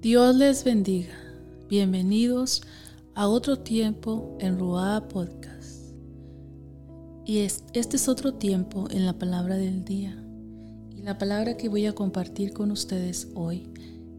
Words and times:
Dios 0.00 0.36
les 0.36 0.62
bendiga. 0.62 1.12
Bienvenidos 1.68 2.62
a 3.16 3.26
otro 3.26 3.58
tiempo 3.58 4.36
en 4.38 4.56
Ruá 4.56 5.08
Podcast. 5.08 5.92
Y 7.26 7.38
este 7.38 7.96
es 7.96 8.08
otro 8.08 8.34
tiempo 8.34 8.86
en 8.92 9.04
la 9.06 9.18
palabra 9.18 9.56
del 9.56 9.84
día. 9.84 10.16
Y 10.96 11.02
la 11.02 11.18
palabra 11.18 11.56
que 11.56 11.68
voy 11.68 11.86
a 11.86 11.96
compartir 11.96 12.52
con 12.52 12.70
ustedes 12.70 13.26
hoy 13.34 13.72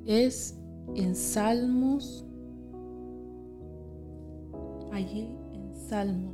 es 0.05 0.57
en 0.95 1.15
Salmos, 1.15 2.25
allí 4.91 5.29
en 5.53 5.75
Salmo 5.87 6.33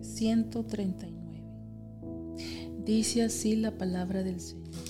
139. 0.00 1.42
Dice 2.86 3.22
así 3.22 3.54
la 3.54 3.76
palabra 3.76 4.22
del 4.22 4.40
Señor. 4.40 4.89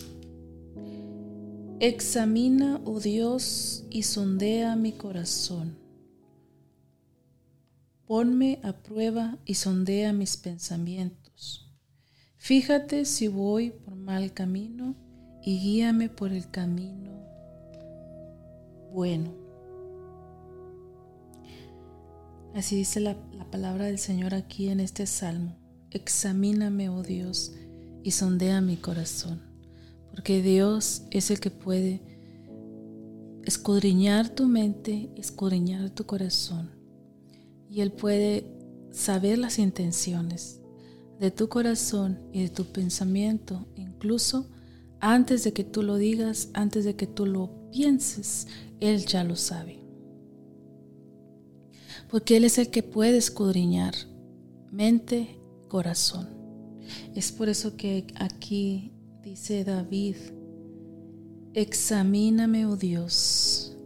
Examina, 1.82 2.78
oh 2.84 3.00
Dios, 3.00 3.86
y 3.88 4.02
sondea 4.02 4.76
mi 4.76 4.92
corazón. 4.92 5.78
Ponme 8.06 8.60
a 8.62 8.74
prueba 8.74 9.38
y 9.46 9.54
sondea 9.54 10.12
mis 10.12 10.36
pensamientos. 10.36 11.72
Fíjate 12.36 13.06
si 13.06 13.28
voy 13.28 13.70
por 13.70 13.94
mal 13.94 14.34
camino 14.34 14.94
y 15.42 15.58
guíame 15.58 16.10
por 16.10 16.32
el 16.32 16.50
camino 16.50 17.12
bueno. 18.92 19.32
Así 22.54 22.76
dice 22.76 23.00
la, 23.00 23.16
la, 23.32 23.50
palabra 23.50 23.86
del 23.86 23.98
Señor 23.98 24.34
aquí 24.34 24.68
en 24.68 24.80
este 24.80 25.06
salmo. 25.06 25.56
Examíname, 25.92 26.90
oh 26.90 27.02
Dios, 27.02 27.54
y 28.02 28.10
sondea 28.10 28.60
mi 28.60 28.76
corazón 28.76 29.49
porque 30.10 30.42
Dios 30.42 31.02
es 31.10 31.30
el 31.30 31.40
que 31.40 31.50
puede 31.50 32.02
escudriñar 33.44 34.28
tu 34.28 34.46
mente, 34.46 35.10
escudriñar 35.16 35.90
tu 35.90 36.04
corazón. 36.04 36.70
Y 37.68 37.80
Él 37.80 37.92
puede 37.92 38.44
saber 38.90 39.38
las 39.38 39.58
intenciones 39.58 40.60
de 41.18 41.30
tu 41.30 41.48
corazón 41.48 42.18
y 42.32 42.42
de 42.42 42.48
tu 42.48 42.64
pensamiento, 42.66 43.66
incluso 43.76 44.48
antes 45.00 45.44
de 45.44 45.52
que 45.52 45.64
tú 45.64 45.82
lo 45.82 45.96
digas, 45.96 46.48
antes 46.54 46.84
de 46.84 46.96
que 46.96 47.06
tú 47.06 47.26
lo 47.26 47.70
pienses, 47.70 48.46
Él 48.80 49.06
ya 49.06 49.24
lo 49.24 49.36
sabe. 49.36 49.78
Porque 52.10 52.36
Él 52.36 52.44
es 52.44 52.58
el 52.58 52.70
que 52.70 52.82
puede 52.82 53.16
escudriñar 53.16 53.94
mente, 54.70 55.38
corazón. 55.68 56.28
Es 57.14 57.32
por 57.32 57.48
eso 57.48 57.76
que 57.76 58.06
aquí 58.16 58.92
Dice 59.22 59.64
David, 59.64 60.16
examíname, 61.52 62.64
oh 62.64 62.76
Dios, 62.76 63.76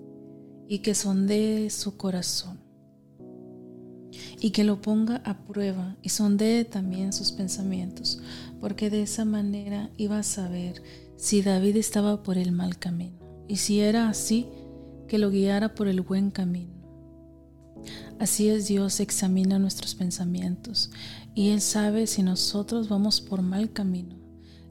y 0.69 0.79
que 0.79 0.95
sondee 0.95 1.71
su 1.71 1.97
corazón, 1.97 2.61
y 4.39 4.51
que 4.51 4.63
lo 4.63 4.81
ponga 4.81 5.17
a 5.25 5.45
prueba 5.45 5.97
y 6.03 6.11
sondee 6.11 6.65
también 6.65 7.13
sus 7.13 7.33
pensamientos, 7.33 8.23
porque 8.61 8.91
de 8.91 9.03
esa 9.03 9.25
manera 9.25 9.91
iba 9.97 10.21
a 10.21 10.23
saber 10.23 10.81
si 11.17 11.43
David 11.43 11.79
estaba 11.79 12.23
por 12.23 12.39
el 12.39 12.53
mal 12.53 12.79
camino, 12.79 13.19
y 13.49 13.57
si 13.57 13.81
era 13.81 14.09
así, 14.09 14.47
que 15.09 15.19
lo 15.19 15.31
guiara 15.31 15.75
por 15.75 15.89
el 15.89 16.01
buen 16.01 16.31
camino. 16.31 16.75
Así 18.21 18.51
es 18.51 18.69
Dios 18.69 19.01
examina 19.01 19.59
nuestros 19.59 19.97
pensamientos 19.97 20.93
y 21.35 21.49
Él 21.49 21.61
sabe 21.61 22.07
si 22.07 22.23
nosotros 22.23 22.89
vamos 22.89 23.21
por 23.21 23.43
mal 23.43 23.73
camino 23.73 24.24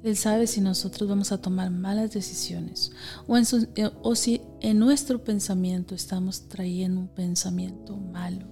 él 0.04 0.18
sabe 0.18 0.48
si 0.48 0.60
nosotros 0.60 1.10
vamos 1.10 1.32
a 1.32 1.40
tomar 1.40 1.72
malas 1.72 2.12
decisiones 2.12 2.92
o, 3.26 3.38
eh, 3.38 3.90
o 4.02 4.16
si 4.16 4.42
en 4.60 4.78
nuestro 4.78 5.24
pensamiento 5.24 5.96
estamos 5.96 6.50
trayendo 6.50 7.00
un 7.00 7.08
pensamiento 7.08 7.96
malo 7.96 8.48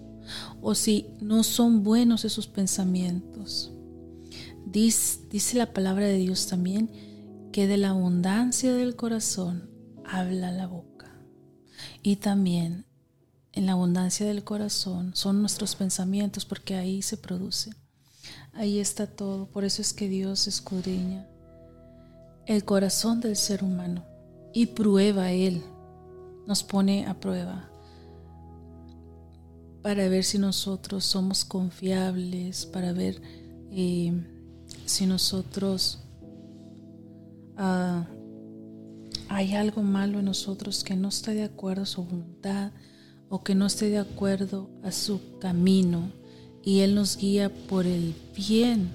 o 0.61 0.75
si 0.75 1.07
no 1.19 1.44
son 1.44 1.84
buenos 1.84 2.23
esos 2.23 2.47
pensamientos. 2.47 3.72
Dice 4.66 5.57
la 5.57 5.73
palabra 5.73 6.06
de 6.06 6.17
Dios 6.17 6.47
también 6.47 6.90
que 7.51 7.67
de 7.67 7.75
la 7.75 7.90
abundancia 7.90 8.73
del 8.73 8.95
corazón 8.95 9.69
habla 10.06 10.51
la 10.51 10.67
boca. 10.67 11.11
Y 12.01 12.17
también 12.17 12.85
en 13.51 13.66
la 13.66 13.73
abundancia 13.73 14.25
del 14.25 14.45
corazón 14.45 15.11
son 15.16 15.41
nuestros 15.41 15.75
pensamientos 15.75 16.45
porque 16.45 16.75
ahí 16.75 17.01
se 17.01 17.17
produce. 17.17 17.72
Ahí 18.53 18.79
está 18.79 19.07
todo. 19.07 19.47
Por 19.47 19.66
eso 19.66 19.81
es 19.81 19.91
que 19.91 20.07
Dios 20.07 20.47
escudriña 20.47 21.28
el 22.51 22.66
corazón 22.66 23.22
del 23.22 23.35
ser 23.35 23.63
humano 23.63 24.03
y 24.53 24.67
prueba 24.67 25.31
Él, 25.31 25.63
nos 26.45 26.63
pone 26.63 27.06
a 27.06 27.19
prueba 27.19 27.69
para 29.81 30.07
ver 30.09 30.23
si 30.23 30.38
nosotros 30.38 31.06
somos 31.06 31.45
confiables, 31.45 32.66
para 32.66 32.94
ver 32.94 33.22
eh, 33.72 34.13
si 34.85 35.06
nosotros 35.06 36.00
uh, 37.57 38.03
hay 39.29 39.53
algo 39.56 39.81
malo 39.81 40.19
en 40.19 40.25
nosotros 40.25 40.84
que 40.84 40.95
no 40.95 41.07
está 41.07 41.31
de 41.31 41.44
acuerdo 41.44 41.84
a 41.84 41.88
su 41.88 42.03
voluntad 42.03 42.72
o 43.29 43.44
que 43.44 43.56
no 43.56 43.66
esté 43.66 43.90
de 43.90 43.97
acuerdo 43.97 44.69
a 44.84 44.91
su 44.91 45.40
camino 45.40 46.11
y 46.63 46.81
Él 46.81 46.95
nos 46.95 47.17
guía 47.17 47.50
por 47.69 47.88
el 47.88 48.13
bien, 48.35 48.90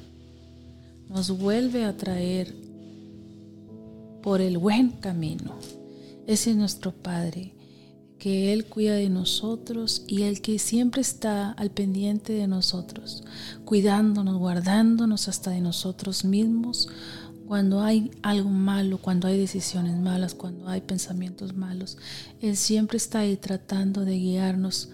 nos 1.08 1.30
vuelve 1.30 1.84
a 1.84 1.96
traer 1.96 2.65
por 4.26 4.40
el 4.40 4.58
buen 4.58 4.90
camino. 4.90 5.54
Ese 6.26 6.50
es 6.50 6.56
nuestro 6.56 6.90
Padre, 6.90 7.54
que 8.18 8.52
Él 8.52 8.64
cuida 8.64 8.94
de 8.94 9.08
nosotros 9.08 10.02
y 10.08 10.22
el 10.22 10.40
que 10.40 10.58
siempre 10.58 11.00
está 11.00 11.52
al 11.52 11.70
pendiente 11.70 12.32
de 12.32 12.48
nosotros, 12.48 13.22
cuidándonos, 13.64 14.36
guardándonos 14.36 15.28
hasta 15.28 15.52
de 15.52 15.60
nosotros 15.60 16.24
mismos 16.24 16.88
cuando 17.46 17.82
hay 17.82 18.10
algo 18.24 18.50
malo, 18.50 18.98
cuando 18.98 19.28
hay 19.28 19.38
decisiones 19.38 19.96
malas, 19.96 20.34
cuando 20.34 20.66
hay 20.66 20.80
pensamientos 20.80 21.54
malos. 21.54 21.96
Él 22.40 22.56
siempre 22.56 22.96
está 22.96 23.20
ahí 23.20 23.36
tratando 23.36 24.04
de 24.04 24.18
guiarnos, 24.18 24.88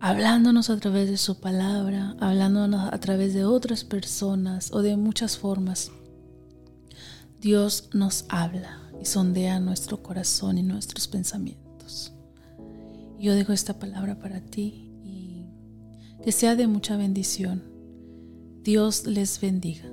hablándonos 0.00 0.68
a 0.68 0.76
través 0.78 1.08
de 1.08 1.16
su 1.16 1.38
palabra, 1.38 2.16
hablándonos 2.18 2.92
a 2.92 2.98
través 2.98 3.34
de 3.34 3.44
otras 3.44 3.84
personas 3.84 4.72
o 4.72 4.82
de 4.82 4.96
muchas 4.96 5.38
formas. 5.38 5.92
Dios 7.40 7.90
nos 7.92 8.24
habla 8.28 8.80
y 9.00 9.04
sondea 9.04 9.60
nuestro 9.60 10.02
corazón 10.02 10.58
y 10.58 10.62
nuestros 10.64 11.06
pensamientos. 11.06 12.12
Yo 13.18 13.34
dejo 13.34 13.52
esta 13.52 13.78
palabra 13.78 14.18
para 14.18 14.40
ti 14.40 14.90
y 15.04 15.46
que 16.22 16.32
sea 16.32 16.56
de 16.56 16.66
mucha 16.66 16.96
bendición. 16.96 17.62
Dios 18.62 19.06
les 19.06 19.40
bendiga. 19.40 19.88